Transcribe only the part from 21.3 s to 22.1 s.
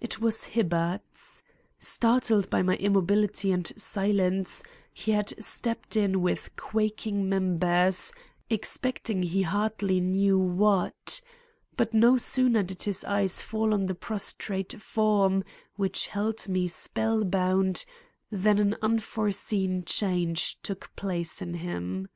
in him.